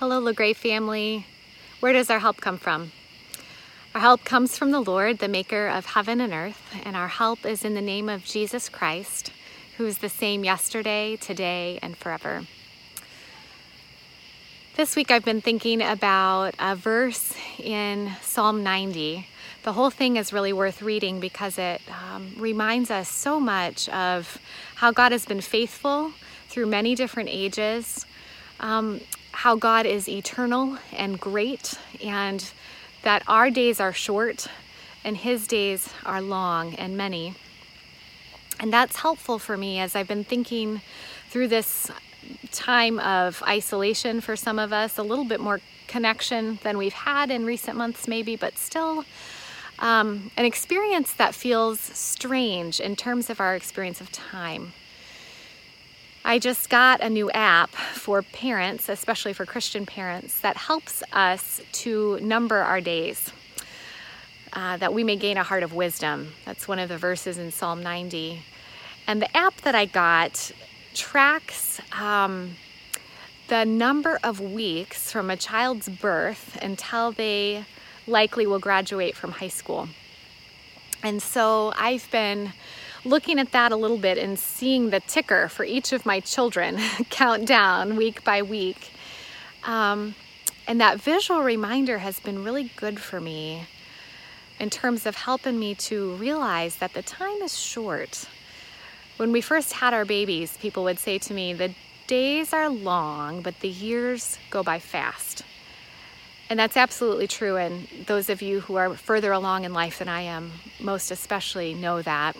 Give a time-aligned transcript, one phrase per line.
[0.00, 1.24] Hello, LaGray family.
[1.78, 2.90] Where does our help come from?
[3.94, 7.46] Our help comes from the Lord, the maker of heaven and earth, and our help
[7.46, 9.30] is in the name of Jesus Christ,
[9.76, 12.42] who is the same yesterday, today, and forever.
[14.74, 19.28] This week I've been thinking about a verse in Psalm 90.
[19.62, 24.38] The whole thing is really worth reading because it um, reminds us so much of
[24.74, 26.10] how God has been faithful
[26.48, 28.06] through many different ages,
[28.58, 29.00] um,
[29.34, 32.50] how God is eternal and great, and
[33.02, 34.46] that our days are short
[35.04, 37.34] and His days are long and many.
[38.60, 40.80] And that's helpful for me as I've been thinking
[41.28, 41.90] through this
[42.52, 47.30] time of isolation for some of us, a little bit more connection than we've had
[47.30, 49.04] in recent months, maybe, but still
[49.80, 54.72] um, an experience that feels strange in terms of our experience of time.
[56.26, 61.60] I just got a new app for parents, especially for Christian parents, that helps us
[61.72, 63.30] to number our days.
[64.54, 66.32] Uh, that we may gain a heart of wisdom.
[66.46, 68.40] That's one of the verses in Psalm 90.
[69.06, 70.50] And the app that I got
[70.94, 72.52] tracks um,
[73.48, 77.66] the number of weeks from a child's birth until they
[78.06, 79.88] likely will graduate from high school.
[81.02, 82.54] And so I've been
[83.04, 86.78] looking at that a little bit and seeing the ticker for each of my children
[87.10, 88.90] count down week by week.
[89.64, 90.14] Um,
[90.66, 93.66] and that visual reminder has been really good for me
[94.58, 98.26] in terms of helping me to realize that the time is short.
[99.16, 101.74] When we first had our babies, people would say to me, the
[102.06, 105.42] days are long, but the years go by fast.
[106.50, 107.56] And that's absolutely true.
[107.56, 111.74] And those of you who are further along in life than I am, most especially,
[111.74, 112.36] know that.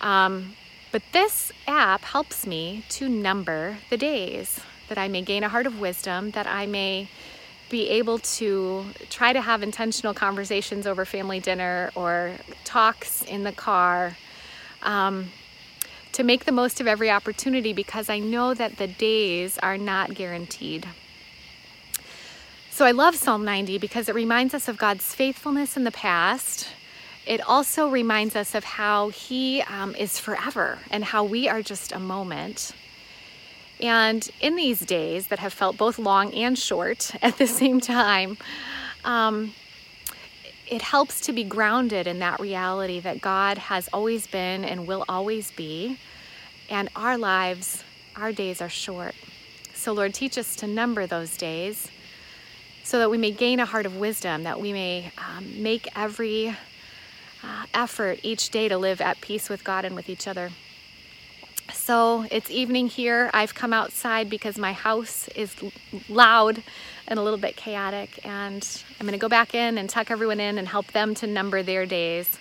[0.00, 0.56] Um,
[0.92, 5.66] but this app helps me to number the days that I may gain a heart
[5.66, 7.08] of wisdom, that I may
[7.68, 12.32] be able to try to have intentional conversations over family dinner or
[12.64, 14.16] talks in the car.
[14.82, 15.30] Um,
[16.12, 20.14] to make the most of every opportunity because I know that the days are not
[20.14, 20.88] guaranteed.
[22.70, 26.68] So I love Psalm 90 because it reminds us of God's faithfulness in the past
[27.30, 31.92] it also reminds us of how He um, is forever and how we are just
[31.92, 32.72] a moment.
[33.80, 38.36] And in these days that have felt both long and short at the same time,
[39.04, 39.54] um,
[40.66, 45.04] it helps to be grounded in that reality that God has always been and will
[45.08, 46.00] always be,
[46.68, 47.84] and our lives,
[48.16, 49.14] our days are short.
[49.72, 51.92] So, Lord, teach us to number those days
[52.82, 56.56] so that we may gain a heart of wisdom, that we may um, make every
[57.74, 60.50] effort each day to live at peace with God and with each other.
[61.72, 63.30] So it's evening here.
[63.32, 65.54] I've come outside because my house is
[66.08, 66.62] loud
[67.06, 68.66] and a little bit chaotic, and
[68.98, 71.62] I'm going to go back in and tuck everyone in and help them to number
[71.62, 72.38] their days.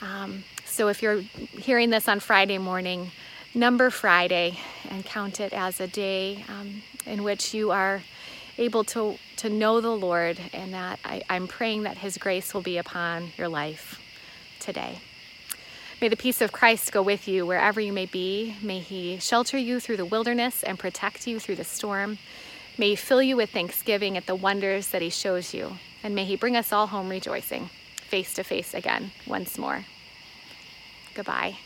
[0.00, 3.10] Um, so if you're hearing this on Friday morning,
[3.54, 4.58] number Friday
[4.90, 8.02] and count it as a day um, in which you are
[8.58, 12.62] able to, to know the Lord, and that I, I'm praying that His grace will
[12.62, 14.01] be upon your life
[14.62, 15.00] today.
[16.00, 18.56] May the peace of Christ go with you wherever you may be.
[18.62, 22.18] May He shelter you through the wilderness and protect you through the storm.
[22.78, 25.78] May He fill you with thanksgiving at the wonders that He shows you.
[26.02, 27.70] And may He bring us all home rejoicing,
[28.08, 29.84] face to face again once more.
[31.14, 31.58] Goodbye.